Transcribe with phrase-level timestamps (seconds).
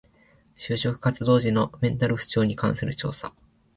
[0.55, 3.35] 就職活動時のメンタル不調に関する調査